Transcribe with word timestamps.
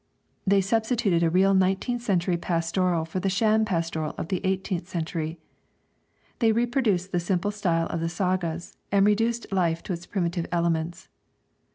They 0.47 0.61
substituted 0.61 1.21
a 1.21 1.29
real 1.29 1.53
nineteenth 1.53 2.01
century 2.01 2.35
pastoral 2.35 3.05
for 3.05 3.19
the 3.19 3.29
sham 3.29 3.65
pastoral 3.65 4.15
of 4.17 4.29
the 4.29 4.41
eighteenth 4.43 4.87
century. 4.87 5.37
They 6.39 6.51
reproduced 6.51 7.11
the 7.11 7.19
simple 7.19 7.51
style 7.51 7.85
of 7.85 7.99
the 7.99 8.09
sagas, 8.09 8.77
and 8.91 9.05
reduced 9.05 9.51
life 9.53 9.83
to 9.83 9.93
its 9.93 10.07
primitive 10.07 10.47
elements. 10.51 11.07